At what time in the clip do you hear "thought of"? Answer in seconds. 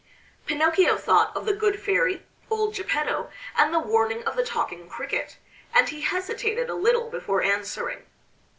0.97-1.45